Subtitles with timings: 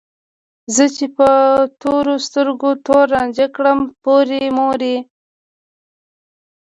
[0.75, 1.29] زه چې په
[1.81, 4.95] تورو سترګو تور رانجه کړم پورې مورې